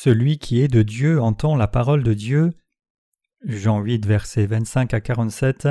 [0.00, 2.52] Celui qui est de Dieu entend la parole de Dieu.
[3.44, 5.66] Jean 8, versets 25 à 47.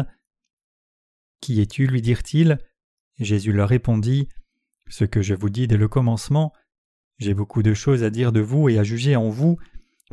[1.39, 1.87] Qui es-tu?
[1.87, 2.57] lui dirent-ils.
[3.19, 4.27] Jésus leur répondit
[4.89, 6.51] Ce que je vous dis dès le commencement.
[7.19, 9.59] J'ai beaucoup de choses à dire de vous et à juger en vous,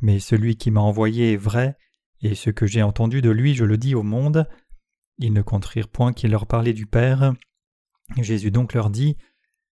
[0.01, 1.77] mais celui qui m'a envoyé est vrai,
[2.21, 4.49] et ce que j'ai entendu de lui je le dis au monde.
[5.19, 7.35] Ils ne contrirent point qu'il leur parlait du Père.
[8.21, 9.17] Jésus donc leur dit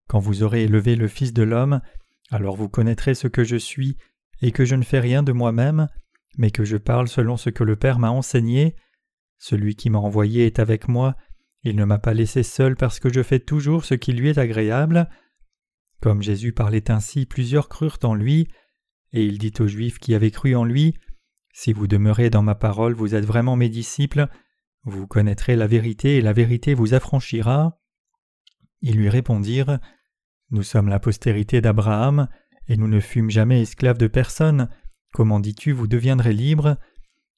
[0.07, 1.81] Quand vous aurez élevé le Fils de l'homme,
[2.31, 3.97] alors vous connaîtrez ce que je suis,
[4.41, 5.87] et que je ne fais rien de moi-même,
[6.37, 8.75] mais que je parle selon ce que le Père m'a enseigné.
[9.37, 11.15] Celui qui m'a envoyé est avec moi,
[11.63, 14.37] il ne m'a pas laissé seul parce que je fais toujours ce qui lui est
[14.37, 15.09] agréable.
[16.01, 18.47] Comme Jésus parlait ainsi, plusieurs crurent en lui,
[19.11, 20.95] et il dit aux Juifs qui avaient cru en lui
[21.53, 24.27] Si vous demeurez dans ma parole, vous êtes vraiment mes disciples,
[24.83, 27.79] vous connaîtrez la vérité et la vérité vous affranchira.
[28.81, 29.79] Ils lui répondirent
[30.51, 32.29] Nous sommes la postérité d'Abraham,
[32.69, 34.69] et nous ne fûmes jamais esclaves de personne.
[35.11, 36.77] Comment dis-tu, vous deviendrez libres?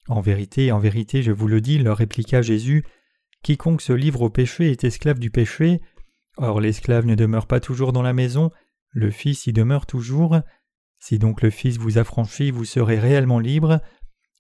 [0.08, 2.84] En vérité, en vérité, je vous le dis, leur répliqua Jésus
[3.44, 5.82] Quiconque se livre au péché est esclave du péché.
[6.38, 8.52] Or l'esclave ne demeure pas toujours dans la maison,
[8.92, 10.40] le Fils y demeure toujours.
[11.00, 13.82] Si donc le Fils vous affranchit, vous serez réellement libre.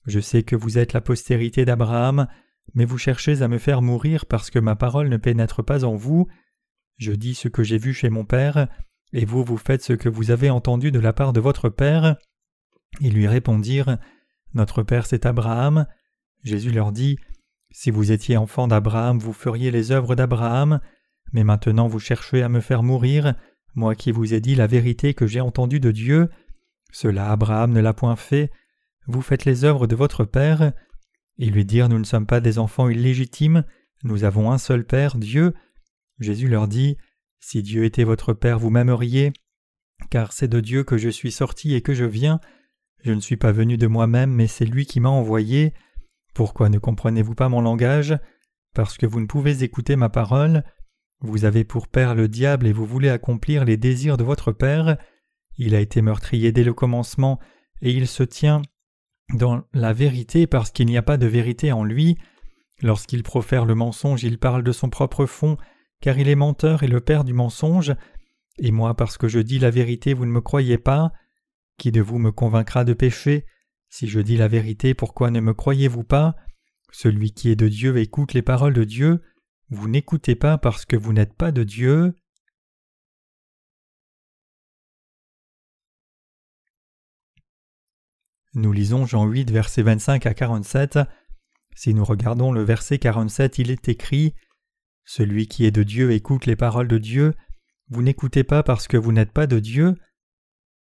[0.05, 2.27] Je sais que vous êtes la postérité d'Abraham,
[2.75, 5.95] mais vous cherchez à me faire mourir parce que ma parole ne pénètre pas en
[5.95, 6.27] vous.
[6.97, 8.67] Je dis ce que j'ai vu chez mon Père,
[9.13, 12.17] et vous vous faites ce que vous avez entendu de la part de votre Père.
[12.99, 13.97] Ils lui répondirent
[14.53, 15.85] Notre Père c'est Abraham.
[16.43, 17.17] Jésus leur dit
[17.71, 20.79] Si vous étiez enfant d'Abraham, vous feriez les œuvres d'Abraham,
[21.33, 23.35] mais maintenant vous cherchez à me faire mourir,
[23.75, 26.29] moi qui vous ai dit la vérité que j'ai entendue de Dieu.
[26.91, 28.51] Cela Abraham ne l'a point fait.
[29.07, 30.73] Vous faites les œuvres de votre Père.
[31.37, 33.63] Ils lui dirent Nous ne sommes pas des enfants illégitimes,
[34.03, 35.53] nous avons un seul Père, Dieu.
[36.19, 36.97] Jésus leur dit
[37.41, 39.33] Si Dieu était votre Père, vous m'aimeriez,
[40.11, 42.39] car c'est de Dieu que je suis sorti et que je viens.
[43.03, 45.73] Je ne suis pas venu de moi-même, mais c'est lui qui m'a envoyé.
[46.35, 48.17] Pourquoi ne comprenez-vous pas mon langage?
[48.75, 50.63] Parce que vous ne pouvez écouter ma parole.
[51.19, 54.97] Vous avez pour père le diable et vous voulez accomplir les désirs de votre père.
[55.57, 57.39] Il a été meurtrier dès le commencement,
[57.81, 58.61] et il se tient
[59.33, 62.17] dans la vérité parce qu'il n'y a pas de vérité en lui.
[62.83, 65.57] Lorsqu'il profère le mensonge, il parle de son propre fond,
[66.01, 67.95] car il est menteur et le père du mensonge.
[68.57, 71.13] Et moi, parce que je dis la vérité, vous ne me croyez pas.
[71.77, 73.45] Qui de vous me convaincra de pécher
[73.89, 76.35] Si je dis la vérité, pourquoi ne me croyez-vous pas?
[76.91, 79.21] Celui qui est de Dieu écoute les paroles de Dieu.
[79.69, 82.13] Vous n'écoutez pas parce que vous n'êtes pas de Dieu.
[88.53, 90.99] Nous lisons Jean 8, versets 25 à 47.
[91.73, 94.35] Si nous regardons le verset 47, il est écrit
[95.03, 97.33] Celui qui est de Dieu écoute les paroles de Dieu.
[97.89, 99.95] Vous n'écoutez pas parce que vous n'êtes pas de Dieu.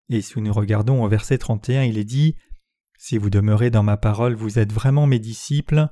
[0.09, 2.35] Et si nous regardons au verset 31, il est dit
[2.97, 5.87] Si vous demeurez dans ma parole, vous êtes vraiment mes disciples.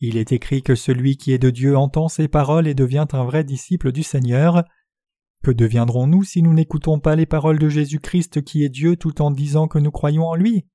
[0.00, 3.24] Il est écrit que celui qui est de Dieu entend ses paroles et devient un
[3.24, 4.64] vrai disciple du Seigneur.
[5.42, 9.30] Que deviendrons-nous si nous n'écoutons pas les paroles de Jésus-Christ qui est Dieu tout en
[9.30, 10.66] disant que nous croyons en lui?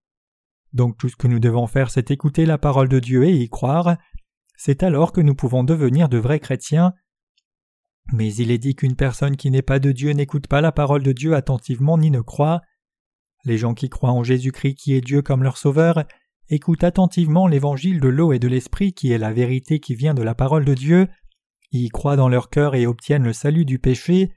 [0.74, 3.50] Donc tout ce que nous devons faire c'est écouter la parole de Dieu et y
[3.50, 3.98] croire.
[4.64, 6.94] C'est alors que nous pouvons devenir de vrais chrétiens.
[8.14, 11.02] Mais il est dit qu'une personne qui n'est pas de Dieu n'écoute pas la parole
[11.02, 12.62] de Dieu attentivement ni ne croit.
[13.44, 16.06] Les gens qui croient en Jésus-Christ qui est Dieu comme leur Sauveur
[16.48, 20.22] écoutent attentivement l'évangile de l'eau et de l'esprit qui est la vérité qui vient de
[20.22, 21.08] la parole de Dieu,
[21.72, 24.32] y croient dans leur cœur et obtiennent le salut du péché,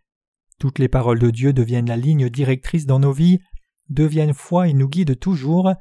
[0.59, 3.41] toutes les paroles de Dieu deviennent la ligne directrice dans nos vies,
[3.91, 5.75] deviennent foi et nous guident toujours.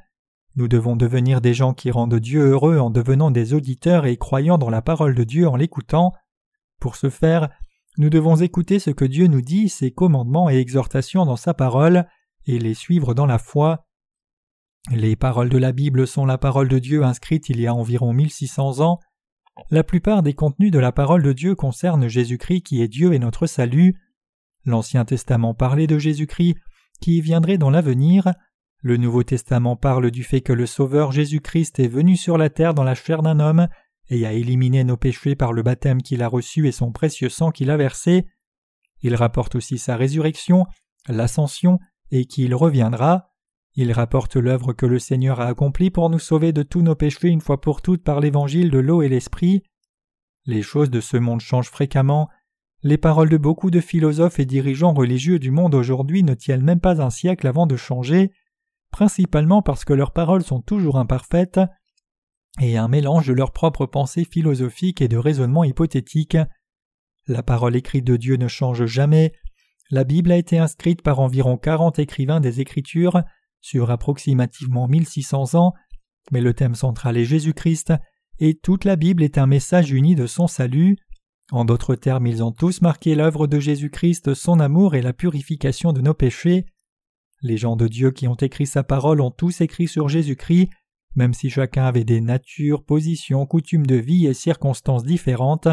[0.56, 4.56] Nous devons devenir des gens qui rendent Dieu heureux en devenant des auditeurs et croyant
[4.56, 6.12] dans la parole de Dieu en l'écoutant.
[6.80, 7.48] Pour ce faire,
[7.98, 12.06] nous devons écouter ce que Dieu nous dit, ses commandements et exhortations dans sa parole,
[12.46, 13.86] et les suivre dans la foi.
[14.90, 18.12] Les paroles de la Bible sont la parole de Dieu inscrite il y a environ
[18.12, 19.00] 1600 ans.
[19.70, 23.18] La plupart des contenus de la parole de Dieu concernent Jésus-Christ qui est Dieu et
[23.18, 24.00] notre salut.
[24.64, 26.56] L'Ancien Testament parlait de Jésus-Christ
[27.00, 28.32] qui viendrait dans l'avenir.
[28.84, 32.74] Le Nouveau Testament parle du fait que le Sauveur Jésus-Christ est venu sur la terre
[32.74, 33.66] dans la chair d'un homme
[34.10, 37.50] et a éliminé nos péchés par le baptême qu'il a reçu et son précieux sang
[37.50, 38.26] qu'il a versé.
[39.00, 40.66] Il rapporte aussi sa résurrection,
[41.08, 41.78] l'ascension
[42.10, 43.30] et qu'il reviendra.
[43.74, 47.28] Il rapporte l'œuvre que le Seigneur a accomplie pour nous sauver de tous nos péchés
[47.28, 49.62] une fois pour toutes par l'évangile de l'eau et l'esprit.
[50.44, 52.28] Les choses de ce monde changent fréquemment,
[52.82, 56.80] les paroles de beaucoup de philosophes et dirigeants religieux du monde aujourd'hui ne tiennent même
[56.80, 58.30] pas un siècle avant de changer,
[58.94, 61.58] principalement parce que leurs paroles sont toujours imparfaites
[62.60, 66.38] et un mélange de leurs propres pensées philosophiques et de raisonnements hypothétiques.
[67.26, 69.32] La parole écrite de Dieu ne change jamais.
[69.90, 73.22] La Bible a été inscrite par environ quarante écrivains des Écritures
[73.60, 75.74] sur approximativement 1600 ans,
[76.30, 77.92] mais le thème central est Jésus-Christ,
[78.38, 80.98] et toute la Bible est un message uni de son salut.
[81.50, 85.92] En d'autres termes, ils ont tous marqué l'œuvre de Jésus-Christ, son amour et la purification
[85.92, 86.66] de nos péchés.
[87.44, 90.70] Les gens de Dieu qui ont écrit sa parole ont tous écrit sur Jésus-Christ,
[91.14, 95.68] même si chacun avait des natures, positions, coutumes de vie et circonstances différentes.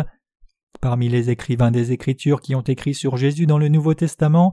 [0.82, 4.52] Parmi les écrivains des Écritures qui ont écrit sur Jésus dans le Nouveau Testament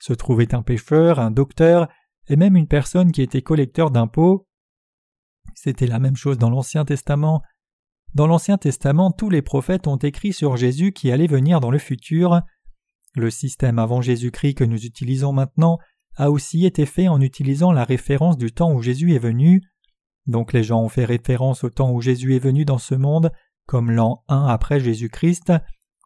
[0.00, 1.86] se trouvait un pécheur, un docteur,
[2.26, 4.48] et même une personne qui était collecteur d'impôts.
[5.54, 7.42] C'était la même chose dans l'Ancien Testament.
[8.12, 11.78] Dans l'Ancien Testament, tous les prophètes ont écrit sur Jésus qui allait venir dans le
[11.78, 12.40] futur.
[13.14, 15.78] Le système avant Jésus-Christ que nous utilisons maintenant
[16.16, 19.62] a aussi été fait en utilisant la référence du temps où Jésus est venu.
[20.26, 23.30] Donc les gens ont fait référence au temps où Jésus est venu dans ce monde,
[23.66, 25.52] comme l'an 1 après Jésus-Christ,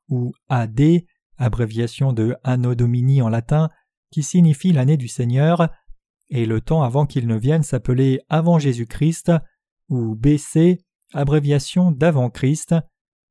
[0.08, 0.80] ou AD,
[1.38, 3.70] abréviation de Anno Domini en latin,
[4.10, 5.68] qui signifie l'année du Seigneur,
[6.28, 9.32] et le temps avant qu'il ne vienne s'appelait avant Jésus-Christ,
[9.88, 10.78] ou BC,
[11.12, 12.74] abréviation d'avant Christ.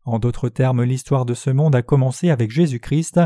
[0.04, 3.20] En d'autres termes, l'histoire de ce monde a commencé avec Jésus-Christ.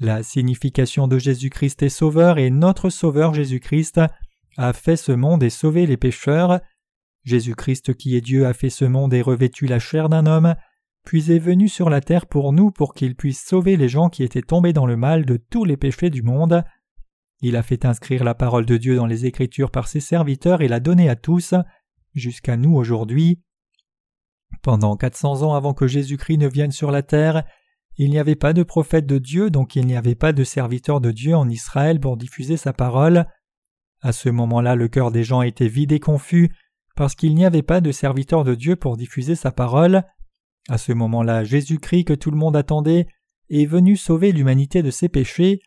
[0.00, 4.00] La signification de Jésus-Christ est sauveur et notre sauveur Jésus-Christ
[4.56, 6.60] a fait ce monde et sauvé les pécheurs.
[7.22, 10.56] Jésus-Christ qui est Dieu a fait ce monde et revêtu la chair d'un homme,
[11.04, 14.24] puis est venu sur la terre pour nous pour qu'il puisse sauver les gens qui
[14.24, 16.64] étaient tombés dans le mal de tous les péchés du monde.
[17.40, 20.68] Il a fait inscrire la parole de Dieu dans les Écritures par ses serviteurs et
[20.68, 21.54] l'a donnée à tous,
[22.14, 23.40] jusqu'à nous aujourd'hui.
[24.62, 27.44] Pendant quatre cents ans avant que Jésus-Christ ne vienne sur la terre,
[27.96, 31.00] il n'y avait pas de prophète de Dieu, donc il n'y avait pas de serviteur
[31.00, 33.26] de Dieu en Israël pour diffuser sa parole.
[34.02, 36.50] À ce moment-là, le cœur des gens était vide et confus,
[36.96, 40.04] parce qu'il n'y avait pas de serviteur de Dieu pour diffuser sa parole.
[40.68, 43.06] À ce moment-là, Jésus-Christ que tout le monde attendait
[43.50, 45.60] est venu sauver l'humanité de ses péchés.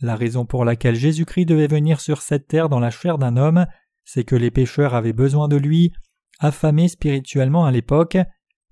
[0.00, 3.66] La raison pour laquelle Jésus-Christ devait venir sur cette terre dans la chair d'un homme,
[4.04, 5.92] c'est que les pécheurs avaient besoin de lui,
[6.38, 8.18] affamés spirituellement à l'époque.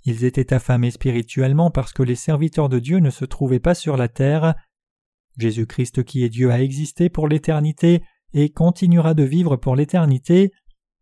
[0.05, 3.97] Ils étaient affamés spirituellement parce que les serviteurs de Dieu ne se trouvaient pas sur
[3.97, 4.55] la terre.
[5.39, 8.03] Jésus-Christ qui est Dieu a existé pour l'éternité
[8.33, 10.53] et continuera de vivre pour l'éternité.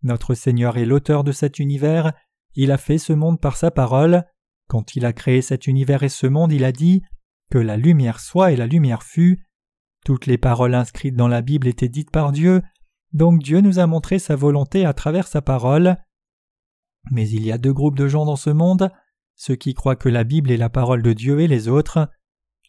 [0.02, 2.12] Notre Seigneur est l'auteur de cet univers,
[2.54, 4.24] il a fait ce monde par sa parole.
[4.68, 7.02] Quand il a créé cet univers et ce monde, il a dit
[7.50, 9.46] que la lumière soit et la lumière fut.
[10.04, 12.62] Toutes les paroles inscrites dans la Bible étaient dites par Dieu,
[13.12, 15.96] donc Dieu nous a montré sa volonté à travers sa parole.
[17.10, 18.90] Mais il y a deux groupes de gens dans ce monde,
[19.34, 22.08] ceux qui croient que la Bible est la parole de Dieu et les autres.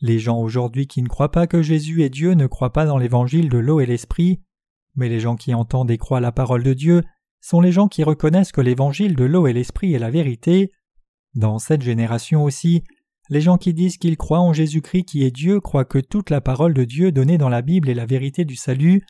[0.02, 2.98] Les gens aujourd'hui qui ne croient pas que Jésus est Dieu ne croient pas dans
[2.98, 4.42] l'évangile de l'eau et l'esprit,
[4.96, 7.04] mais les gens qui entendent et croient la parole de Dieu
[7.40, 10.72] sont les gens qui reconnaissent que l'évangile de l'eau et l'esprit est la vérité.
[11.34, 12.84] Dans cette génération aussi,
[13.30, 16.42] les gens qui disent qu'ils croient en Jésus-Christ qui est Dieu croient que toute la
[16.42, 19.06] parole de Dieu donnée dans la Bible est la vérité du salut.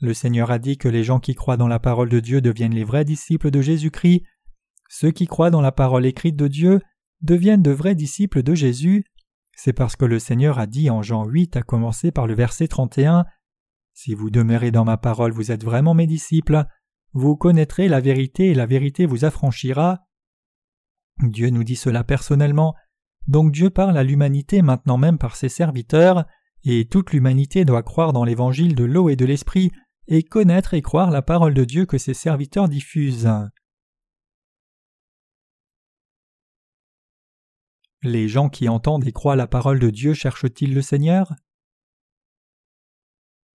[0.00, 2.74] Le Seigneur a dit que les gens qui croient dans la parole de Dieu deviennent
[2.74, 4.24] les vrais disciples de Jésus-Christ.
[4.96, 6.80] Ceux qui croient dans la parole écrite de Dieu
[7.20, 9.04] deviennent de vrais disciples de Jésus.
[9.56, 12.68] C'est parce que le Seigneur a dit en Jean 8 à commencer par le verset
[12.68, 13.24] 31
[13.92, 16.64] Si vous demeurez dans ma parole, vous êtes vraiment mes disciples.
[17.12, 20.06] Vous connaîtrez la vérité et la vérité vous affranchira.
[21.24, 22.76] Dieu nous dit cela personnellement,
[23.26, 26.24] donc Dieu parle à l'humanité maintenant même par ses serviteurs,
[26.62, 29.72] et toute l'humanité doit croire dans l'évangile de l'eau et de l'esprit,
[30.06, 33.28] et connaître et croire la parole de Dieu que ses serviteurs diffusent.
[38.04, 41.32] Les gens qui entendent et croient la parole de Dieu cherchent-ils le Seigneur?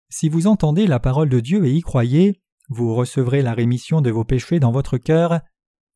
[0.10, 4.10] Si vous entendez la parole de Dieu et y croyez, vous recevrez la rémission de
[4.10, 5.42] vos péchés dans votre cœur.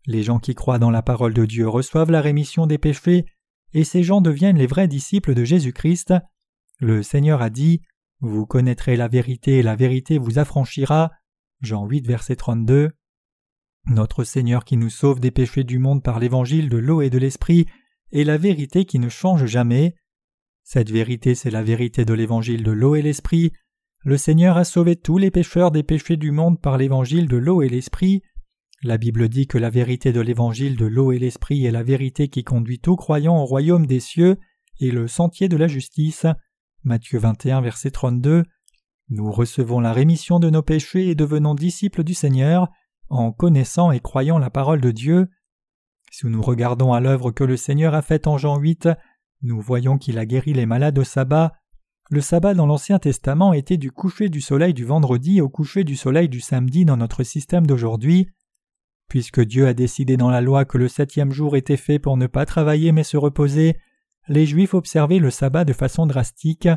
[0.05, 3.25] Les gens qui croient dans la parole de Dieu reçoivent la rémission des péchés,
[3.73, 6.13] et ces gens deviennent les vrais disciples de Jésus-Christ.
[6.79, 7.81] Le Seigneur a dit
[8.19, 11.09] Vous connaîtrez la vérité et la vérité vous affranchira.
[11.61, 12.91] Jean 8, verset 32.
[13.87, 17.17] Notre Seigneur qui nous sauve des péchés du monde par l'évangile de l'eau et de
[17.17, 17.65] l'esprit
[18.13, 19.95] est la vérité qui ne change jamais.
[20.63, 23.51] Cette vérité, c'est la vérité de l'évangile de l'eau et l'esprit,
[24.05, 27.61] le Seigneur a sauvé tous les pécheurs des péchés du monde par l'évangile de l'eau
[27.61, 28.21] et l'esprit.
[28.81, 32.27] La Bible dit que la vérité de l'évangile de l'eau et l'esprit est la vérité
[32.27, 34.37] qui conduit tout croyant au royaume des cieux
[34.81, 36.25] et le sentier de la justice.
[36.83, 38.43] Matthieu 21, verset 32.
[39.07, 42.67] Nous recevons la rémission de nos péchés et devenons disciples du Seigneur
[43.07, 45.29] en connaissant et croyant la parole de Dieu.
[46.15, 48.87] Si nous regardons à l'œuvre que le Seigneur a faite en Jean 8,
[49.41, 51.53] nous voyons qu'il a guéri les malades au sabbat,
[52.11, 55.95] le sabbat dans l'Ancien Testament était du coucher du soleil du vendredi au coucher du
[55.95, 58.29] soleil du samedi dans notre système d'aujourd'hui.
[59.09, 62.27] Puisque Dieu a décidé dans la loi que le septième jour était fait pour ne
[62.27, 63.79] pas travailler mais se reposer,
[64.27, 66.69] les Juifs observaient le sabbat de façon drastique.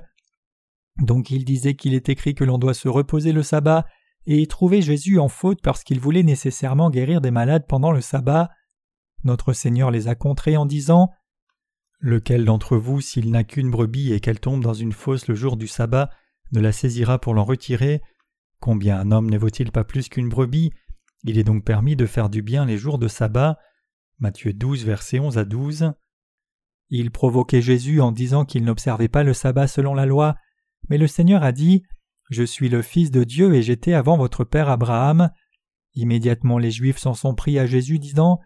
[0.96, 3.84] Donc il disait qu'il est écrit que l'on doit se reposer le sabbat,
[4.24, 8.48] et trouvé Jésus en faute parce qu'il voulait nécessairement guérir des malades pendant le sabbat.
[9.26, 11.10] Notre Seigneur les a contrés en disant
[11.98, 15.56] Lequel d'entre vous, s'il n'a qu'une brebis et qu'elle tombe dans une fosse le jour
[15.56, 16.10] du sabbat,
[16.52, 18.02] ne la saisira pour l'en retirer?
[18.60, 20.70] Combien un homme ne vaut-il pas plus qu'une brebis?
[21.24, 23.58] Il est donc permis de faire du bien les jours de sabbat.
[24.20, 25.92] Matthieu 12, versets 11 à 12.
[26.90, 30.36] Il provoquait Jésus en disant qu'il n'observait pas le sabbat selon la loi,
[30.88, 31.82] mais le Seigneur a dit
[32.30, 35.30] Je suis le Fils de Dieu et j'étais avant votre père Abraham.
[35.94, 38.38] Immédiatement les Juifs s'en sont pris à Jésus, disant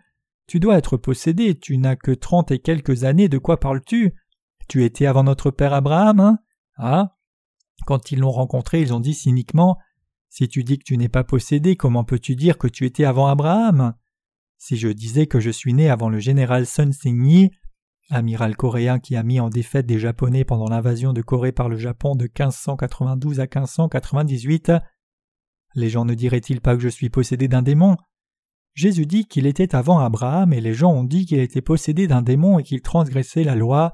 [0.50, 4.16] Tu dois être possédé, tu n'as que trente et quelques années, de quoi parles-tu?
[4.66, 6.38] Tu étais avant notre père Abraham, hein?
[6.76, 7.16] Ah!
[7.86, 9.78] Quand ils l'ont rencontré, ils ont dit cyniquement
[10.28, 13.28] Si tu dis que tu n'es pas possédé, comment peux-tu dire que tu étais avant
[13.28, 13.94] Abraham?
[14.58, 17.50] Si je disais que je suis né avant le général Sun Sing
[18.10, 21.76] amiral coréen qui a mis en défaite des Japonais pendant l'invasion de Corée par le
[21.76, 24.72] Japon de 1592 à 1598.
[25.76, 27.96] Les gens ne diraient-ils pas que je suis possédé d'un démon?
[28.74, 32.22] Jésus dit qu'il était avant Abraham et les gens ont dit qu'il était possédé d'un
[32.22, 33.92] démon et qu'il transgressait la loi.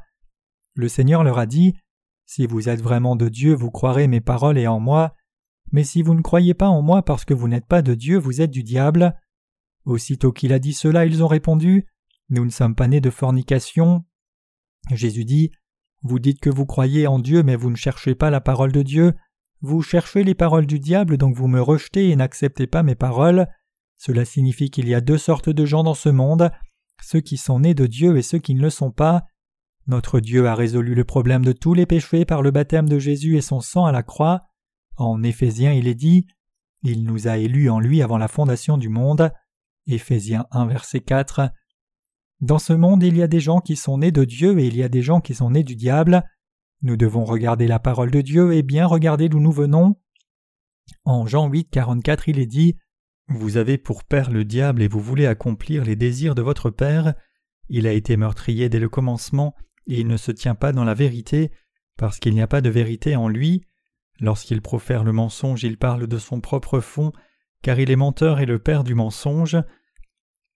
[0.74, 1.74] Le Seigneur leur a dit
[2.26, 5.14] Si vous êtes vraiment de Dieu, vous croirez mes paroles et en moi,
[5.72, 8.18] mais si vous ne croyez pas en moi parce que vous n'êtes pas de Dieu,
[8.18, 9.16] vous êtes du diable.
[9.84, 11.86] Aussitôt qu'il a dit cela, ils ont répondu
[12.28, 14.04] nous ne sommes pas nés de fornication.
[14.90, 15.52] Jésus dit
[16.02, 18.82] Vous dites que vous croyez en Dieu, mais vous ne cherchez pas la parole de
[18.82, 19.14] Dieu.
[19.60, 23.46] Vous cherchez les paroles du diable, donc vous me rejetez et n'acceptez pas mes paroles.
[23.98, 26.50] Cela signifie qu'il y a deux sortes de gens dans ce monde
[27.02, 29.24] ceux qui sont nés de Dieu et ceux qui ne le sont pas.
[29.86, 33.36] Notre Dieu a résolu le problème de tous les péchés par le baptême de Jésus
[33.36, 34.42] et son sang à la croix.
[34.96, 36.26] En Éphésiens, il est dit
[36.82, 39.30] Il nous a élus en lui avant la fondation du monde.
[39.86, 41.50] Éphésiens 1, verset 4.
[42.40, 44.76] Dans ce monde, il y a des gens qui sont nés de Dieu et il
[44.76, 46.24] y a des gens qui sont nés du diable.
[46.82, 49.96] Nous devons regarder la parole de Dieu et bien regarder d'où nous venons.
[51.04, 52.76] En Jean 8, 44, il est dit
[53.28, 57.14] Vous avez pour père le diable et vous voulez accomplir les désirs de votre père.
[57.68, 59.54] Il a été meurtrier dès le commencement
[59.86, 61.50] et il ne se tient pas dans la vérité
[61.96, 63.64] parce qu'il n'y a pas de vérité en lui.
[64.20, 67.12] Lorsqu'il profère le mensonge, il parle de son propre fond,
[67.62, 69.56] car il est menteur et le père du mensonge.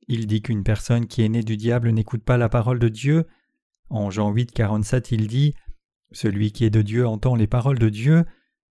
[0.09, 3.27] Il dit qu'une personne qui est née du diable n'écoute pas la parole de Dieu.
[3.91, 5.55] En Jean 8, 47, il dit
[6.13, 8.25] Celui qui est de Dieu entend les paroles de Dieu,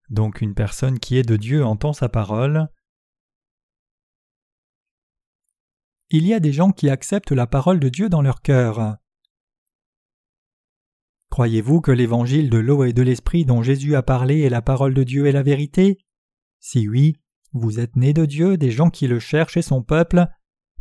[0.09, 2.69] donc une personne qui est de Dieu entend sa parole.
[6.09, 8.95] Il y a des gens qui acceptent la parole de Dieu dans leur cœur.
[11.29, 14.93] Croyez-vous que l'évangile de l'eau et de l'esprit dont Jésus a parlé est la parole
[14.93, 15.97] de Dieu et la vérité?
[16.61, 17.17] Si oui,
[17.51, 20.27] vous êtes nés de Dieu, des gens qui le cherchent et son peuple,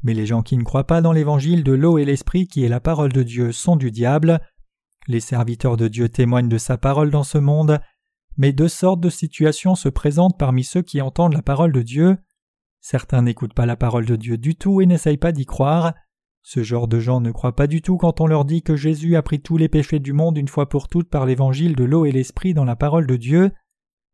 [0.04, 2.68] mais les gens qui ne croient pas dans l'évangile de l'eau et l'esprit qui est
[2.68, 4.40] la parole de Dieu sont du diable.
[5.08, 7.80] Les serviteurs de Dieu témoignent de sa parole dans ce monde,
[8.36, 12.16] mais deux sortes de situations se présentent parmi ceux qui entendent la parole de Dieu.
[12.88, 15.92] Certains n'écoutent pas la parole de Dieu du tout et n'essayent pas d'y croire.
[16.42, 19.16] Ce genre de gens ne croient pas du tout quand on leur dit que Jésus
[19.16, 22.04] a pris tous les péchés du monde une fois pour toutes par l'évangile de l'eau
[22.04, 23.50] et l'esprit dans la parole de Dieu.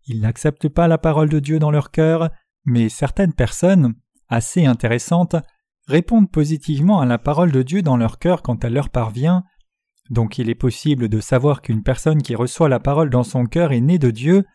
[0.06, 2.30] Ils n'acceptent pas la parole de Dieu dans leur cœur,
[2.64, 3.92] mais certaines personnes,
[4.30, 5.36] assez intéressantes,
[5.86, 9.44] répondent positivement à la parole de Dieu dans leur cœur quand elle leur parvient.
[10.08, 13.72] Donc il est possible de savoir qu'une personne qui reçoit la parole dans son cœur
[13.72, 14.46] est née de Dieu,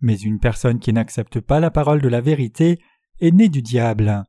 [0.00, 2.78] mais une personne qui n'accepte pas la parole de la vérité
[3.20, 4.24] est née du diable.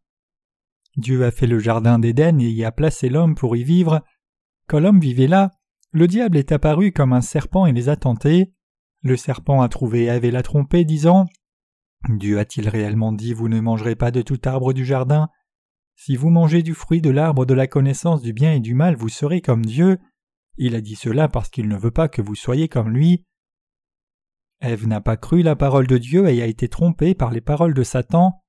[0.95, 4.03] Dieu a fait le jardin d'Éden et y a placé l'homme pour y vivre.
[4.67, 5.51] Quand l'homme vivait là,
[5.91, 8.53] le diable est apparu comme un serpent et les a tentés.
[9.03, 11.27] Le serpent a trouvé Ève et l'a trompé, disant
[12.09, 15.29] Dieu a-t-il réellement dit Vous ne mangerez pas de tout arbre du jardin?
[15.95, 18.95] Si vous mangez du fruit de l'arbre de la connaissance du bien et du mal,
[18.95, 19.97] vous serez comme Dieu.
[20.57, 23.25] Il a dit cela parce qu'il ne veut pas que vous soyez comme lui.
[24.59, 27.73] Ève n'a pas cru la parole de Dieu et a été trompée par les paroles
[27.73, 28.43] de Satan.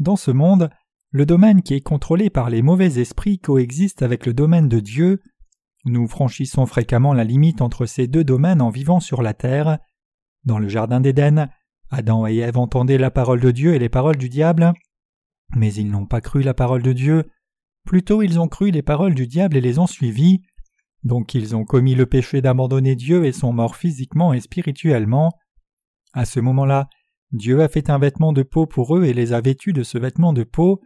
[0.00, 0.70] Dans ce monde,
[1.10, 5.20] le domaine qui est contrôlé par les mauvais esprits coexiste avec le domaine de Dieu.
[5.84, 9.78] Nous franchissons fréquemment la limite entre ces deux domaines en vivant sur la terre.
[10.44, 11.50] Dans le jardin d'Éden,
[11.90, 14.72] Adam et Ève entendaient la parole de Dieu et les paroles du diable.
[15.54, 17.28] Mais ils n'ont pas cru la parole de Dieu,
[17.84, 20.40] plutôt ils ont cru les paroles du diable et les ont suivies,
[21.02, 25.30] donc ils ont commis le péché d'abandonner Dieu et sont morts physiquement et spirituellement.
[26.14, 26.88] À ce moment-là,
[27.32, 29.98] Dieu a fait un vêtement de peau pour eux et les a vêtus de ce
[29.98, 30.80] vêtement de peau.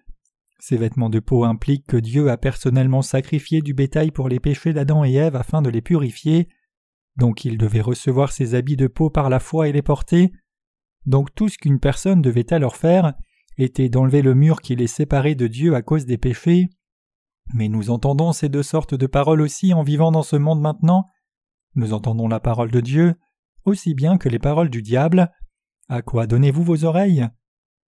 [0.58, 4.72] Ces vêtements de peau impliquent que Dieu a personnellement sacrifié du bétail pour les péchés
[4.72, 6.48] d'Adam et Ève afin de les purifier,
[7.16, 10.32] donc ils devaient recevoir ces habits de peau par la foi et les porter.
[11.06, 13.14] Donc tout ce qu'une personne devait alors faire,
[13.56, 16.68] était d'enlever le mur qui les séparait de Dieu à cause des péchés.
[17.52, 21.06] Mais nous entendons ces deux sortes de paroles aussi en vivant dans ce monde maintenant.
[21.74, 23.14] Nous entendons la parole de Dieu
[23.64, 25.30] aussi bien que les paroles du diable.
[25.88, 27.28] À quoi donnez-vous vos oreilles?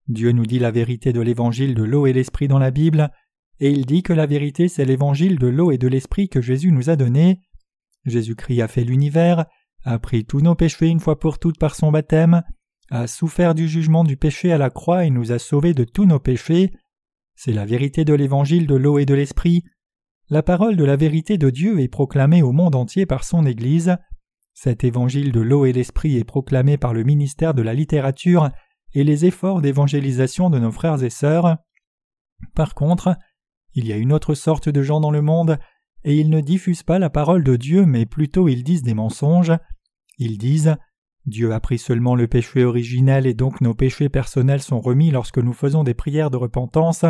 [0.08, 3.12] Dieu nous dit la vérité de l'évangile de l'eau et l'esprit dans la Bible,
[3.60, 6.72] et il dit que la vérité c'est l'évangile de l'eau et de l'esprit que Jésus
[6.72, 7.42] nous a donné.
[8.06, 9.46] Jésus-Christ a fait l'univers,
[9.84, 12.44] a pris tous nos péchés une fois pour toutes par son baptême,
[12.92, 16.06] a souffert du jugement du péché à la croix et nous a sauvés de tous
[16.06, 16.72] nos péchés.
[17.36, 19.64] C'est la vérité de l'évangile de l'eau et de l'esprit.
[20.30, 23.98] La parole de la vérité de Dieu est proclamée au monde entier par son Église.
[24.62, 28.50] Cet évangile de l'eau et l'esprit est proclamé par le ministère de la littérature
[28.94, 31.60] et les efforts d'évangélisation de nos frères et sœurs.
[32.56, 33.16] Par contre,
[33.74, 35.60] il y a une autre sorte de gens dans le monde,
[36.04, 39.54] et ils ne diffusent pas la parole de Dieu, mais plutôt ils disent des mensonges.
[40.18, 40.76] Ils disent
[41.26, 45.40] Dieu a pris seulement le péché originel et donc nos péchés personnels sont remis lorsque
[45.40, 47.06] nous faisons des prières de repentance.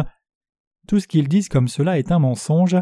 [0.87, 2.77] Tout ce qu'ils disent comme cela est un mensonge.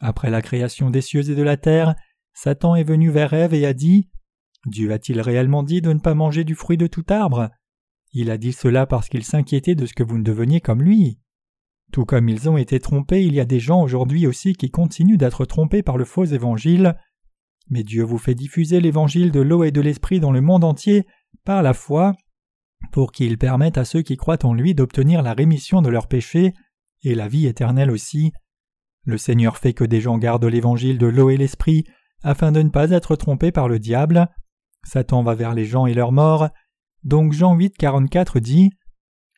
[0.00, 1.94] Après la création des cieux et de la terre,
[2.34, 4.08] Satan est venu vers Ève et a dit
[4.66, 7.50] Dieu a-t-il réellement dit de ne pas manger du fruit de tout arbre?
[8.12, 11.18] Il a dit cela parce qu'il s'inquiétait de ce que vous ne deveniez comme lui.
[11.92, 15.16] Tout comme ils ont été trompés, il y a des gens aujourd'hui aussi qui continuent
[15.16, 16.96] d'être trompés par le faux évangile.
[17.70, 21.06] Mais Dieu vous fait diffuser l'évangile de l'eau et de l'esprit dans le monde entier
[21.44, 22.14] par la foi,
[22.92, 26.52] pour qu'il permette à ceux qui croient en lui d'obtenir la rémission de leurs péchés
[27.02, 28.32] et la vie éternelle aussi.
[29.04, 31.84] Le Seigneur fait que des gens gardent l'évangile de l'eau et l'esprit
[32.22, 34.28] afin de ne pas être trompés par le diable.
[34.84, 36.48] Satan va vers les gens et leur mort.
[37.04, 38.70] Donc Jean 8, 44 dit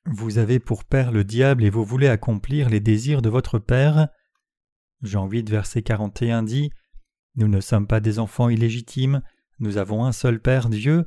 [0.06, 4.08] Vous avez pour père le diable et vous voulez accomplir les désirs de votre père.
[5.02, 6.70] Jean 8, verset 41 dit
[7.36, 9.22] Nous ne sommes pas des enfants illégitimes,
[9.58, 11.06] nous avons un seul Père, Dieu.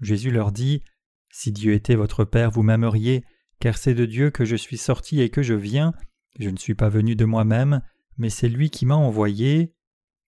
[0.00, 0.82] Jésus leur dit
[1.30, 3.24] Si Dieu était votre Père, vous m'aimeriez,
[3.60, 5.92] car c'est de Dieu que je suis sorti et que je viens.
[6.38, 7.82] Je ne suis pas venu de moi-même,
[8.16, 9.74] mais c'est lui qui m'a envoyé.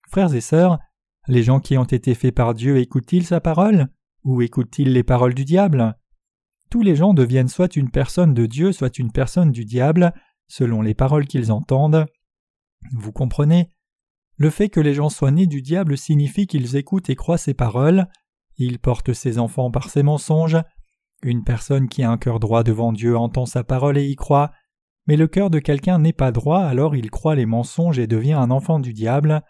[0.09, 0.79] Frères et sœurs,
[1.27, 3.87] les gens qui ont été faits par Dieu écoutent-ils sa parole
[4.23, 5.95] ou écoutent-ils les paroles du diable?
[6.69, 10.13] Tous les gens deviennent soit une personne de Dieu, soit une personne du diable,
[10.47, 12.05] selon les paroles qu'ils entendent.
[12.91, 13.71] Vous comprenez?
[14.37, 17.53] Le fait que les gens soient nés du diable signifie qu'ils écoutent et croient ses
[17.53, 18.07] paroles,
[18.57, 20.57] ils portent ses enfants par ses mensonges.
[21.23, 24.51] Une personne qui a un cœur droit devant Dieu entend sa parole et y croit,
[25.07, 28.33] mais le cœur de quelqu'un n'est pas droit, alors il croit les mensonges et devient
[28.33, 29.41] un enfant du diable.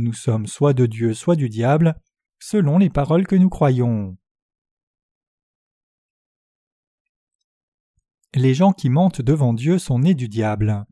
[0.00, 2.00] Nous sommes soit de Dieu, soit du diable,
[2.38, 4.16] selon les paroles que nous croyons.
[8.32, 10.84] Les gens qui mentent devant Dieu sont nés du diable.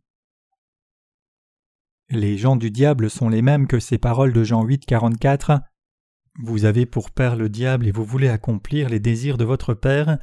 [2.10, 5.60] Les gens du diable sont les mêmes que ces paroles de Jean 8, 44.
[6.42, 10.18] Vous avez pour père le diable et vous voulez accomplir les désirs de votre père.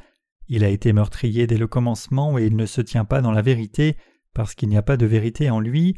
[0.49, 3.41] Il a été meurtrier dès le commencement et il ne se tient pas dans la
[3.41, 3.95] vérité
[4.33, 5.95] parce qu'il n'y a pas de vérité en lui.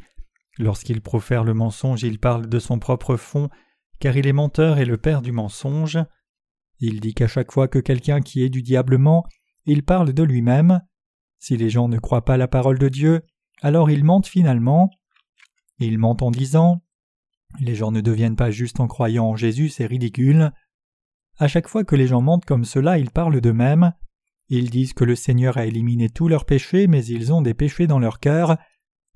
[0.57, 3.49] Lorsqu'il profère le mensonge, il parle de son propre fond,
[3.99, 5.99] car il est menteur et le père du mensonge.
[6.79, 9.25] Il dit qu'à chaque fois que quelqu'un qui est du diable ment,
[9.65, 10.81] il parle de lui-même.
[11.39, 13.21] Si les gens ne croient pas la parole de Dieu,
[13.61, 14.89] alors ils mentent finalement.
[15.79, 16.83] Ils mentent en disant
[17.59, 20.51] Les gens ne deviennent pas justes en croyant en Jésus, c'est ridicule.
[21.37, 23.93] À chaque fois que les gens mentent comme cela, ils parlent d'eux-mêmes.
[24.47, 27.87] Ils disent que le Seigneur a éliminé tous leurs péchés, mais ils ont des péchés
[27.87, 28.57] dans leur cœur,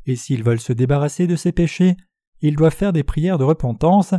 [0.10, 1.96] et s'ils veulent se débarrasser de ces péchés,
[2.42, 4.14] ils doivent faire des prières de repentance,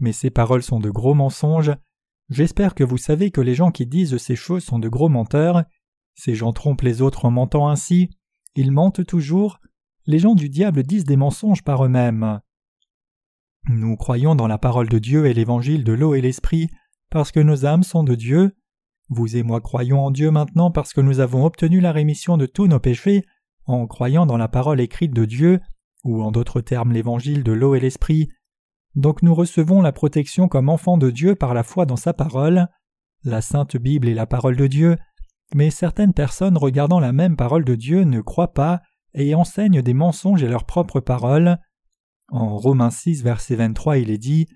[0.00, 1.72] mais ces paroles sont de gros mensonges.
[2.28, 5.64] J'espère que vous savez que les gens qui disent ces choses sont de gros menteurs.
[6.14, 8.10] Ces gens trompent les autres en mentant ainsi.
[8.54, 9.60] Ils mentent toujours.
[10.06, 12.40] Les gens du diable disent des mensonges par eux-mêmes.
[13.68, 16.70] Nous croyons dans la parole de Dieu et l'évangile de l'eau et l'esprit,
[17.10, 18.56] parce que nos âmes sont de Dieu.
[19.08, 22.46] Vous et moi croyons en Dieu maintenant parce que nous avons obtenu la rémission de
[22.46, 23.24] tous nos péchés
[23.70, 25.60] en croyant dans la parole écrite de Dieu,
[26.04, 28.28] ou en d'autres termes l'évangile de l'eau et l'esprit.
[28.94, 32.68] Donc nous recevons la protection comme enfants de Dieu par la foi dans sa parole.
[33.22, 34.96] La Sainte Bible est la parole de Dieu,
[35.54, 38.80] mais certaines personnes regardant la même parole de Dieu ne croient pas
[39.14, 41.58] et enseignent des mensonges et leurs propres paroles.
[42.30, 44.46] En Romains 6, verset 23, il est dit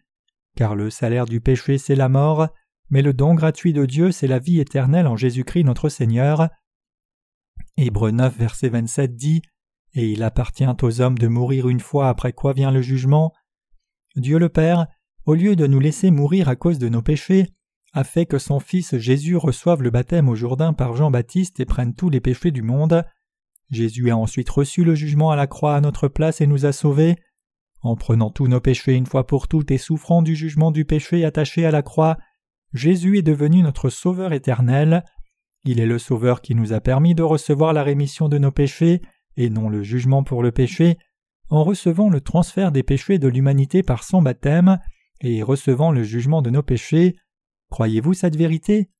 [0.57, 2.49] Car le salaire du péché, c'est la mort,
[2.91, 6.49] mais le don gratuit de Dieu, c'est la vie éternelle en Jésus-Christ notre Seigneur.
[7.77, 9.43] Hébreu 9, verset 27 dit
[9.95, 13.33] Et il appartient aux hommes de mourir une fois après quoi vient le jugement.
[14.15, 14.87] Dieu le Père,
[15.27, 17.49] au lieu de nous laisser mourir à cause de nos péchés,
[17.93, 21.95] a fait que son Fils Jésus reçoive le baptême au Jourdain par Jean-Baptiste et prenne
[21.95, 23.05] tous les péchés du monde.
[23.71, 26.73] Jésus a ensuite reçu le jugement à la croix à notre place et nous a
[26.73, 27.17] sauvés.
[27.83, 31.25] En prenant tous nos péchés une fois pour toutes et souffrant du jugement du péché
[31.25, 32.19] attaché à la croix,
[32.73, 35.05] Jésus est devenu notre Sauveur éternel.
[35.65, 39.01] Il est le Sauveur qui nous a permis de recevoir la rémission de nos péchés,
[39.37, 40.99] et non le jugement pour le péché,
[41.49, 44.79] en recevant le transfert des péchés de l'humanité par son baptême,
[45.21, 47.17] et recevant le jugement de nos péchés.
[47.71, 48.91] Croyez-vous cette vérité?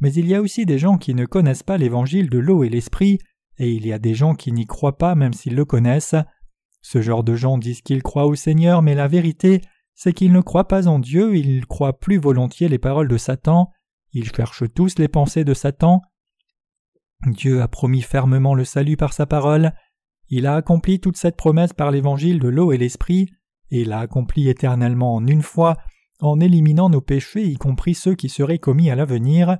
[0.00, 2.68] Mais il y a aussi des gens qui ne connaissent pas l'évangile de l'eau et
[2.68, 3.18] l'esprit,
[3.58, 6.16] et il y a des gens qui n'y croient pas même s'ils le connaissent.
[6.82, 9.62] Ce genre de gens disent qu'ils croient au Seigneur, mais la vérité,
[9.94, 13.70] c'est qu'ils ne croient pas en Dieu, ils croient plus volontiers les paroles de Satan,
[14.14, 16.00] ils cherchent tous les pensées de Satan.
[17.26, 19.74] Dieu a promis fermement le salut par sa parole,
[20.28, 23.28] il a accompli toute cette promesse par l'évangile de l'eau et l'esprit,
[23.70, 25.76] et l'a accompli éternellement en une fois,
[26.20, 29.58] en éliminant nos péchés, y compris ceux qui seraient commis à l'avenir.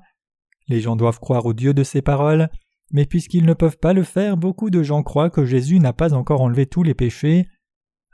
[0.68, 2.48] Les gens doivent croire au Dieu de ces paroles,
[2.90, 6.14] mais puisqu'ils ne peuvent pas le faire, beaucoup de gens croient que Jésus n'a pas
[6.14, 7.46] encore enlevé tous les péchés.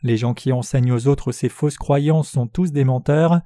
[0.03, 3.41] Les gens qui enseignent aux autres ces fausses croyances sont tous des menteurs.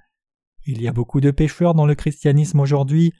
[0.67, 3.13] Il y a beaucoup de pécheurs dans le christianisme aujourd'hui.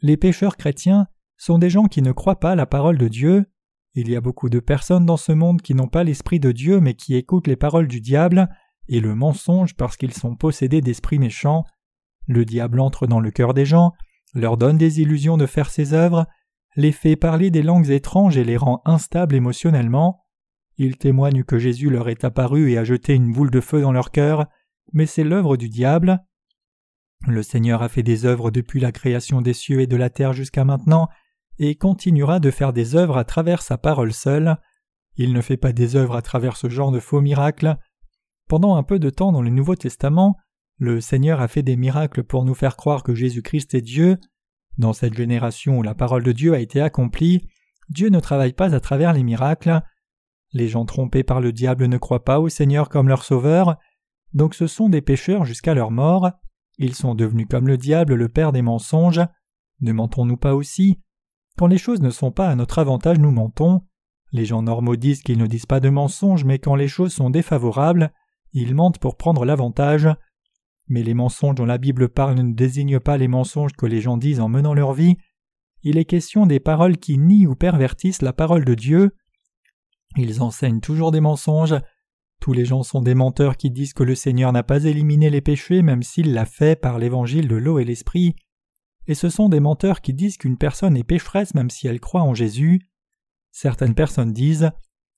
[0.00, 1.06] Les pécheurs chrétiens
[1.38, 3.46] sont des gens qui ne croient pas la parole de Dieu.
[3.94, 6.80] Il y a beaucoup de personnes dans ce monde qui n'ont pas l'esprit de Dieu
[6.80, 8.48] mais qui écoutent les paroles du diable
[8.88, 11.64] et le mensonge parce qu'ils sont possédés d'esprits méchants.
[12.26, 13.92] Le diable entre dans le cœur des gens,
[14.34, 16.26] leur donne des illusions de faire ses œuvres,
[16.76, 20.24] les fait parler des langues étranges et les rend instables émotionnellement.
[20.76, 23.92] Il témoigne que Jésus leur est apparu et a jeté une boule de feu dans
[23.92, 24.46] leur cœur,
[24.92, 26.22] mais c'est l'œuvre du diable.
[27.26, 30.32] Le Seigneur a fait des œuvres depuis la création des cieux et de la terre
[30.32, 31.08] jusqu'à maintenant,
[31.58, 34.56] et continuera de faire des œuvres à travers sa parole seule.
[35.16, 37.76] Il ne fait pas des œuvres à travers ce genre de faux miracles.
[38.48, 40.36] Pendant un peu de temps dans le Nouveau Testament,
[40.78, 44.18] le Seigneur a fait des miracles pour nous faire croire que Jésus-Christ est Dieu.
[44.78, 47.46] Dans cette génération où la parole de Dieu a été accomplie,
[47.88, 49.82] Dieu ne travaille pas à travers les miracles.
[50.52, 53.76] Les gens trompés par le diable ne croient pas au Seigneur comme leur sauveur,
[54.34, 56.30] donc ce sont des pécheurs jusqu'à leur mort.
[56.78, 59.20] Ils sont devenus comme le diable, le père des mensonges.
[59.80, 61.00] Ne mentons-nous pas aussi?
[61.58, 63.82] Quand les choses ne sont pas à notre avantage, nous mentons.
[64.32, 67.30] Les gens normaux disent qu'ils ne disent pas de mensonges, mais quand les choses sont
[67.30, 68.12] défavorables,
[68.52, 70.08] ils mentent pour prendre l'avantage.
[70.88, 74.16] Mais les mensonges dont la Bible parle ne désignent pas les mensonges que les gens
[74.16, 75.16] disent en menant leur vie.
[75.82, 79.14] Il est question des paroles qui nient ou pervertissent la parole de Dieu.
[80.16, 81.74] Ils enseignent toujours des mensonges.
[82.42, 85.40] Tous les gens sont des menteurs qui disent que le Seigneur n'a pas éliminé les
[85.40, 88.34] péchés même s'il l'a fait par l'évangile de l'eau et l'esprit.
[89.06, 92.22] Et ce sont des menteurs qui disent qu'une personne est pécheresse même si elle croit
[92.22, 92.88] en Jésus.
[93.52, 94.72] Certaines personnes disent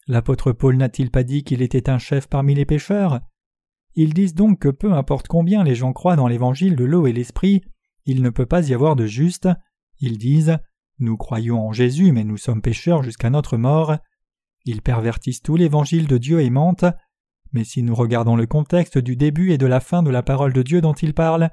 [0.06, 3.22] L'apôtre Paul n'a-t-il pas dit qu'il était un chef parmi les pécheurs?
[3.94, 7.14] Ils disent donc que peu importe combien les gens croient dans l'évangile de l'eau et
[7.14, 7.62] l'esprit,
[8.04, 9.48] il ne peut pas y avoir de juste.
[9.98, 10.58] Ils disent
[10.98, 13.96] Nous croyons en Jésus, mais nous sommes pécheurs jusqu'à notre mort.
[14.66, 16.84] Ils pervertissent tout l'évangile de Dieu et mentent.
[17.54, 20.52] Mais si nous regardons le contexte du début et de la fin de la parole
[20.52, 21.50] de Dieu dont il parle,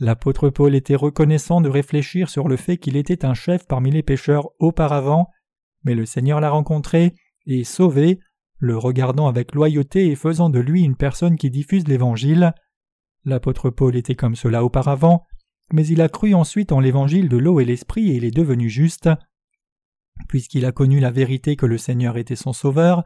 [0.00, 4.02] l'apôtre Paul était reconnaissant de réfléchir sur le fait qu'il était un chef parmi les
[4.02, 5.28] pécheurs auparavant,
[5.84, 7.14] mais le Seigneur l'a rencontré
[7.46, 8.18] et sauvé,
[8.58, 12.52] le regardant avec loyauté et faisant de lui une personne qui diffuse l'Évangile.
[13.24, 15.24] L'apôtre Paul était comme cela auparavant,
[15.72, 18.68] mais il a cru ensuite en l'Évangile de l'eau et l'Esprit et il est devenu
[18.68, 19.08] juste.
[20.28, 23.04] Puisqu'il a connu la vérité que le Seigneur était son Sauveur,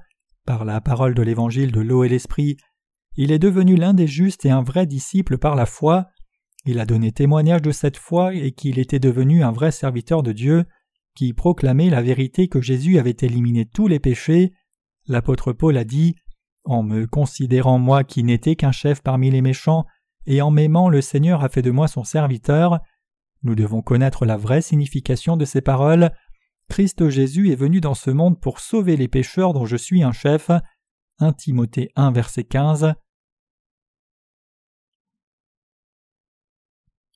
[0.48, 2.56] par la parole de l'Évangile de l'eau et l'Esprit,
[3.18, 6.06] il est devenu l'un des justes et un vrai disciple par la foi,
[6.64, 10.32] il a donné témoignage de cette foi et qu'il était devenu un vrai serviteur de
[10.32, 10.64] Dieu,
[11.14, 14.54] qui proclamait la vérité que Jésus avait éliminé tous les péchés,
[15.06, 16.14] l'apôtre Paul a dit
[16.64, 19.84] En me considérant moi qui n'étais qu'un chef parmi les méchants,
[20.24, 22.78] et en m'aimant le Seigneur a fait de moi son serviteur.
[23.42, 26.10] Nous devons connaître la vraie signification de ces paroles.
[26.68, 30.12] Christ Jésus est venu dans ce monde pour sauver les pécheurs dont je suis un
[30.12, 30.50] chef.
[31.18, 32.94] 1 Timothée 1 verset 15.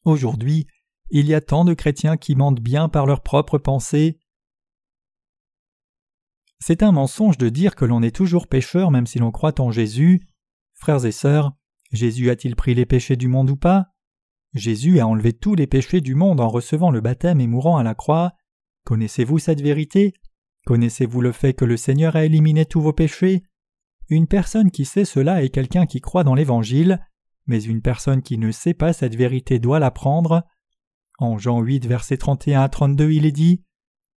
[0.05, 0.67] Aujourd'hui,
[1.11, 4.19] il y a tant de chrétiens qui mentent bien par leurs propres pensées.
[6.59, 9.71] C'est un mensonge de dire que l'on est toujours pécheur même si l'on croit en
[9.71, 10.27] Jésus.
[10.75, 11.53] Frères et sœurs,
[11.93, 13.89] Jésus a-t-il pris les péchés du monde ou pas?
[14.55, 17.83] Jésus a enlevé tous les péchés du monde en recevant le baptême et mourant à
[17.83, 18.33] la croix.
[18.85, 20.15] Connaissez-vous cette vérité?
[20.67, 23.43] Connaissez-vous le fait que le Seigneur a éliminé tous vos péchés?
[24.09, 27.01] Une personne qui sait cela est quelqu'un qui croit dans l'Évangile,
[27.47, 30.45] mais une personne qui ne sait pas cette vérité doit l'apprendre.
[31.19, 33.63] En Jean 8, versets 31 à 32, il est dit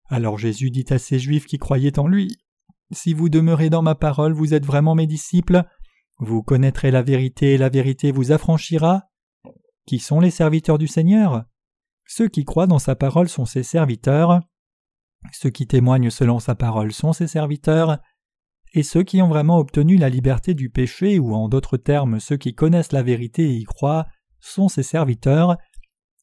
[0.10, 2.36] Alors Jésus dit à ces Juifs qui croyaient en lui
[2.91, 5.63] Si vous demeurez dans ma parole, vous êtes vraiment mes disciples,
[6.17, 9.10] vous connaîtrez la vérité et la vérité vous affranchira.
[9.86, 11.45] Qui sont les serviteurs du Seigneur?
[12.08, 14.41] Ceux qui croient dans sa parole sont ses serviteurs.
[15.31, 17.99] Ceux qui témoignent selon sa parole sont ses serviteurs.
[18.73, 22.38] Et ceux qui ont vraiment obtenu la liberté du péché, ou en d'autres termes ceux
[22.38, 24.05] qui connaissent la vérité et y croient,
[24.39, 25.57] sont ses serviteurs,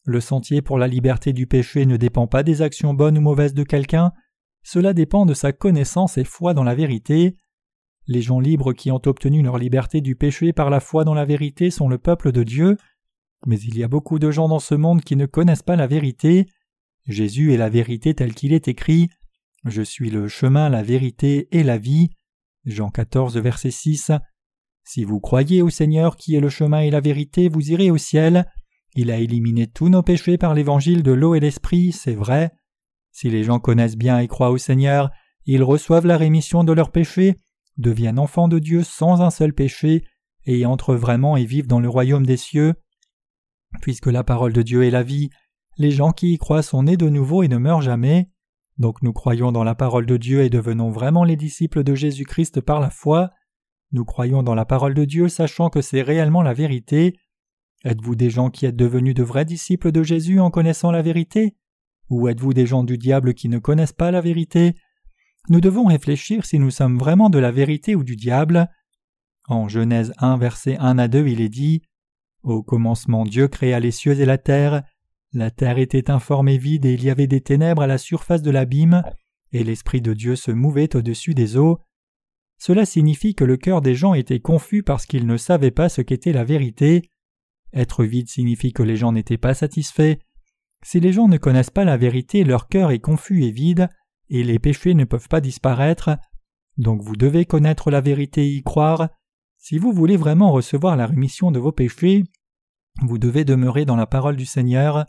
[0.05, 3.55] le sentier pour la liberté du péché ne dépend pas des actions bonnes ou mauvaises
[3.55, 4.13] de quelqu'un,
[4.63, 7.37] cela dépend de sa connaissance et foi dans la vérité.
[8.07, 11.25] Les gens libres qui ont obtenu leur liberté du péché par la foi dans la
[11.25, 12.77] vérité sont le peuple de Dieu,
[13.47, 15.87] mais il y a beaucoup de gens dans ce monde qui ne connaissent pas la
[15.87, 16.47] vérité.
[17.07, 19.09] Jésus est la vérité telle qu'il est écrit.
[19.65, 22.11] Je suis le chemin, la vérité et la vie.
[22.65, 24.13] Jean 14, verset 6.
[24.85, 27.99] Si vous croyez au Seigneur qui est le chemin et la vérité, vous irez au
[27.99, 28.47] ciel.
[28.95, 32.53] Il a éliminé tous nos péchés par l'évangile de l'eau et l'esprit, c'est vrai.
[33.11, 35.11] Si les gens connaissent bien et croient au Seigneur,
[35.45, 37.37] ils reçoivent la rémission de leurs péchés,
[37.79, 40.05] deviennent enfants de Dieu sans un seul péché,
[40.45, 42.75] et entrent vraiment et vivent dans le royaume des cieux.
[43.81, 45.31] Puisque la parole de Dieu est la vie,
[45.79, 48.31] les gens qui y croient sont nés de nouveau et ne meurent jamais.
[48.79, 52.61] Donc nous croyons dans la parole de Dieu et devenons vraiment les disciples de Jésus-Christ
[52.61, 53.31] par la foi.
[53.93, 57.19] Nous croyons dans la parole de Dieu sachant que c'est réellement la vérité.
[57.85, 61.57] Êtes-vous des gens qui êtes devenus de vrais disciples de Jésus en connaissant la vérité?
[62.09, 64.75] Ou êtes-vous des gens du diable qui ne connaissent pas la vérité?
[65.49, 68.69] Nous devons réfléchir si nous sommes vraiment de la vérité ou du diable.
[69.49, 71.83] En Genèse 1 verset 1 à 2 il est dit
[72.43, 74.85] Au commencement Dieu créa les cieux et la terre.
[75.35, 78.43] La terre était informe et vide et il y avait des ténèbres à la surface
[78.43, 79.03] de l'abîme,
[79.53, 81.79] et l'Esprit de Dieu se mouvait au-dessus des eaux.
[82.59, 86.03] Cela signifie que le cœur des gens était confus parce qu'ils ne savaient pas ce
[86.03, 87.11] qu'était la vérité.
[87.73, 90.17] Être vide signifie que les gens n'étaient pas satisfaits.
[90.85, 93.89] Si les gens ne connaissent pas la vérité, leur cœur est confus et vide,
[94.29, 96.19] et les péchés ne peuvent pas disparaître.
[96.77, 99.09] Donc vous devez connaître la vérité et y croire.
[99.57, 102.25] Si vous voulez vraiment recevoir la rémission de vos péchés,
[103.01, 105.07] vous devez demeurer dans la parole du Seigneur.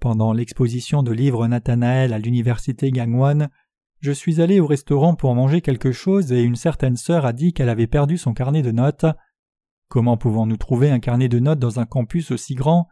[0.00, 3.48] Pendant l'exposition de livre Nathanaël à l'université Gangwon,
[4.00, 7.52] je suis allé au restaurant pour manger quelque chose et une certaine sœur a dit
[7.52, 9.06] qu'elle avait perdu son carnet de notes.
[9.88, 12.88] Comment pouvons-nous trouver un carnet de notes dans un campus aussi grand?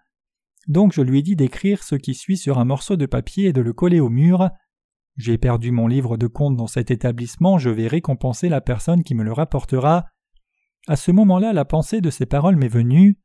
[0.67, 3.53] Donc je lui ai dit d'écrire ce qui suit sur un morceau de papier et
[3.53, 4.49] de le coller au mur.
[5.17, 9.14] J'ai perdu mon livre de compte dans cet établissement, je vais récompenser la personne qui
[9.14, 10.07] me le rapportera.
[10.88, 13.19] À ce moment-là, la pensée de ces paroles m'est venue.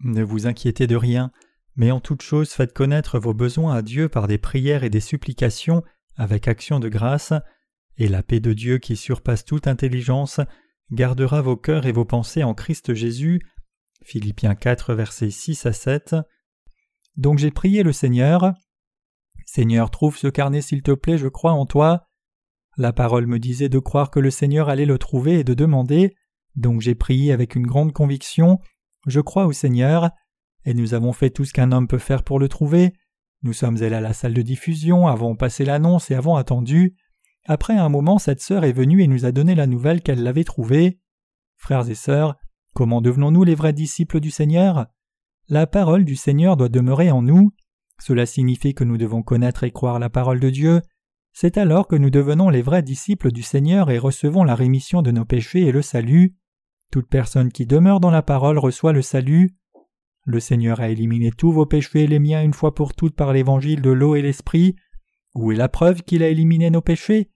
[0.00, 1.30] Ne vous inquiétez de rien,
[1.76, 5.00] mais en toute chose faites connaître vos besoins à Dieu par des prières et des
[5.00, 5.82] supplications
[6.16, 7.32] avec action de grâce,
[7.96, 10.40] et la paix de Dieu qui surpasse toute intelligence
[10.90, 13.40] gardera vos cœurs et vos pensées en Christ Jésus.
[14.04, 16.16] Philippiens 4 versets 6 à 7.
[17.16, 18.52] Donc j'ai prié le Seigneur.
[19.46, 22.08] Seigneur, trouve ce carnet s'il te plaît, je crois en toi.
[22.78, 26.16] La parole me disait de croire que le Seigneur allait le trouver et de demander.
[26.56, 28.58] Donc j'ai prié avec une grande conviction.
[29.06, 30.10] Je crois au Seigneur,
[30.64, 32.92] et nous avons fait tout ce qu'un homme peut faire pour le trouver.
[33.42, 36.94] Nous sommes allés à la salle de diffusion, avons passé l'annonce et avons attendu.
[37.46, 40.44] Après un moment, cette sœur est venue et nous a donné la nouvelle qu'elle l'avait
[40.44, 41.00] trouvé.
[41.56, 42.36] Frères et sœurs,
[42.72, 44.86] comment devenons-nous les vrais disciples du Seigneur?
[45.48, 47.52] La parole du Seigneur doit demeurer en nous.
[48.00, 50.82] Cela signifie que nous devons connaître et croire la parole de Dieu.
[51.32, 55.10] C'est alors que nous devenons les vrais disciples du Seigneur et recevons la rémission de
[55.10, 56.36] nos péchés et le salut.
[56.92, 59.56] Toute personne qui demeure dans la parole reçoit le salut.
[60.24, 63.32] Le Seigneur a éliminé tous vos péchés et les miens une fois pour toutes par
[63.32, 64.76] l'évangile de l'eau et l'esprit.
[65.34, 67.30] Où est la preuve qu'il a éliminé nos péchés?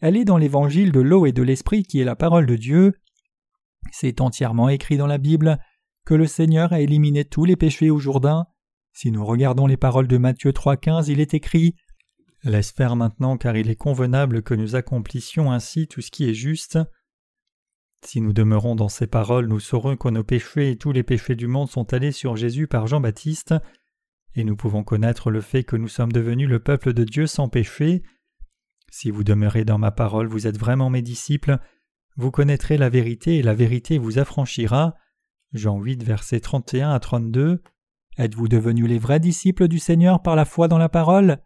[0.00, 2.94] Elle est dans l'évangile de l'eau et de l'esprit qui est la parole de Dieu.
[3.90, 5.58] C'est entièrement écrit dans la Bible
[6.04, 8.46] que le Seigneur a éliminé tous les péchés au Jourdain.
[8.92, 11.76] Si nous regardons les paroles de Matthieu 3.15, il est écrit
[12.44, 16.34] Laisse faire maintenant car il est convenable que nous accomplissions ainsi tout ce qui est
[16.34, 16.78] juste.
[18.04, 21.36] Si nous demeurons dans ces paroles, nous saurons que nos péchés et tous les péchés
[21.36, 23.54] du monde sont allés sur Jésus par Jean-Baptiste,
[24.34, 27.48] et nous pouvons connaître le fait que nous sommes devenus le peuple de Dieu sans
[27.48, 28.02] péché.
[28.90, 31.58] Si vous demeurez dans ma parole, vous êtes vraiment mes disciples,
[32.16, 34.94] vous connaîtrez la vérité et la vérité vous affranchira.
[35.52, 37.62] Jean 8, versets 31 à 32.
[38.18, 41.38] Êtes-vous devenus les vrais disciples du Seigneur par la foi dans la parole?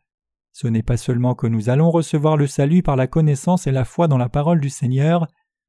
[0.52, 3.84] Ce n'est pas seulement que nous allons recevoir le salut par la connaissance et la
[3.84, 5.26] foi dans la parole du Seigneur,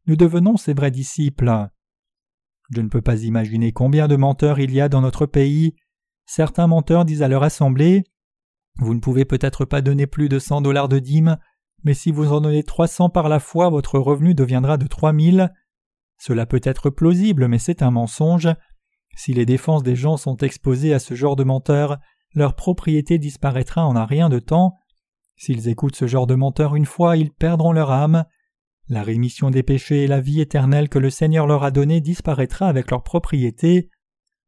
[0.08, 1.68] nous devenons ses vrais disciples.
[2.70, 5.76] Je ne peux pas imaginer combien de menteurs il y a dans notre pays.
[6.26, 8.04] Certains menteurs disent à leur assemblée
[8.80, 11.38] Vous ne pouvez peut-être pas donner plus de cent dollars de dîmes,
[11.84, 15.14] mais si vous en donnez trois cents par la foi, votre revenu deviendra de trois
[15.14, 15.54] mille.
[16.18, 18.50] Cela peut être plausible, mais c'est un mensonge.
[19.16, 21.98] Si les défenses des gens sont exposées à ce genre de menteurs,
[22.34, 24.76] leur propriété disparaîtra en un rien de temps.
[25.38, 28.26] S'ils écoutent ce genre de menteurs une fois, ils perdront leur âme.
[28.90, 32.68] La rémission des péchés et la vie éternelle que le Seigneur leur a donnée disparaîtra
[32.68, 33.90] avec leur propriété.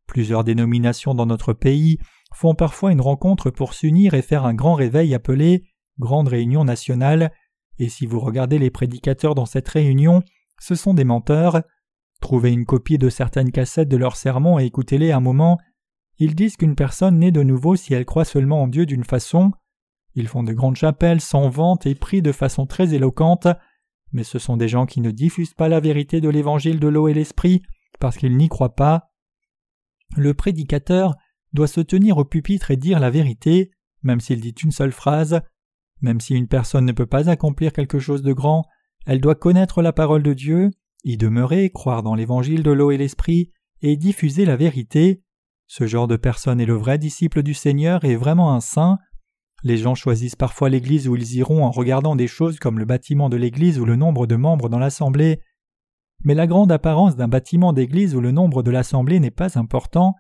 [0.08, 1.98] Plusieurs dénominations dans notre pays
[2.34, 5.66] font parfois une rencontre pour s'unir et faire un grand réveil appelé
[6.00, 7.34] Grande Réunion nationale,
[7.80, 10.24] et si vous regardez les prédicateurs dans cette réunion,
[10.62, 11.62] ce sont des menteurs.
[12.22, 15.58] Trouvez une copie de certaines cassettes de leurs sermons et écoutez-les un moment.
[16.18, 19.52] Ils disent qu'une personne naît de nouveau si elle croit seulement en Dieu d'une façon.
[20.16, 23.48] Ils font de grandes chapelles sans vente et prient de façon très éloquente
[24.12, 27.08] mais ce sont des gens qui ne diffusent pas la vérité de l'évangile de l'eau
[27.08, 27.62] et l'esprit
[28.00, 29.12] parce qu'ils n'y croient pas.
[30.16, 31.16] Le prédicateur
[31.54, 33.72] doit se tenir au pupitre et dire la vérité.
[34.02, 35.42] même s'il dit une seule phrase,
[36.02, 38.64] même si une personne ne peut pas accomplir quelque chose de grand,
[39.06, 40.72] elle doit connaître la parole de Dieu,
[41.04, 45.24] y demeurer, croire dans l'évangile de l'eau et l'esprit, et diffuser la vérité.
[45.68, 48.98] Ce genre de personne est le vrai disciple du Seigneur et vraiment un saint.
[49.64, 53.30] Les gens choisissent parfois l'église où ils iront en regardant des choses comme le bâtiment
[53.30, 55.42] de l'église ou le nombre de membres dans l'assemblée.
[56.24, 60.16] Mais la grande apparence d'un bâtiment d'église ou le nombre de l'assemblée n'est pas important.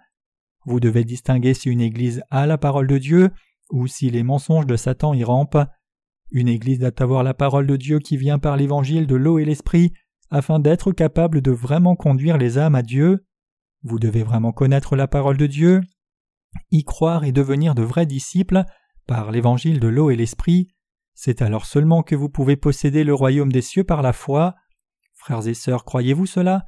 [0.65, 3.31] Vous devez distinguer si une église a la parole de Dieu
[3.71, 5.65] ou si les mensonges de Satan y rampent.
[6.31, 9.45] Une église doit avoir la parole de Dieu qui vient par l'évangile de l'eau et
[9.45, 9.93] l'esprit
[10.31, 13.25] afin d'être capable de vraiment conduire les âmes à Dieu.
[13.83, 15.81] Vous devez vraiment connaître la parole de Dieu,
[16.71, 18.63] y croire et devenir de vrais disciples
[19.09, 20.67] par l'évangile de l'eau et l'esprit.
[21.15, 24.53] C'est alors seulement que vous pouvez posséder le royaume des cieux par la foi.
[25.15, 26.63] Frères et sœurs, croyez-vous cela?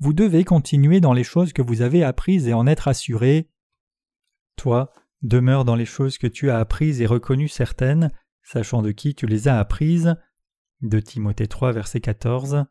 [0.00, 3.52] Vous devez continuer dans les choses que vous avez apprises et en être assurés.
[4.56, 4.90] Toi,
[5.22, 8.10] demeure dans les choses que tu as apprises et reconnues certaines,
[8.42, 10.16] sachant de qui tu les as apprises.
[10.80, 12.64] De Timothée 3, verset 14.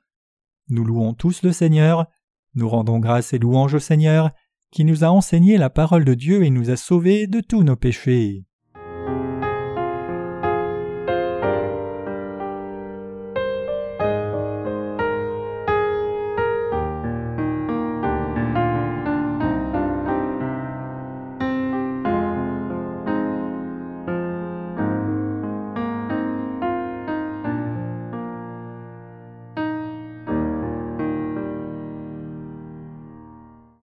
[0.68, 2.08] Nous louons tous le Seigneur,
[2.54, 4.32] nous rendons grâce et louange au Seigneur,
[4.72, 7.78] qui nous a enseigné la parole de Dieu et nous a sauvés de tous nos
[7.78, 8.46] péchés.